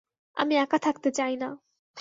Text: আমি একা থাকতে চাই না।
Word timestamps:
আমি 0.37 0.53
একা 0.57 0.77
থাকতে 0.79 1.09
চাই 1.11 1.33
না। 1.37 1.49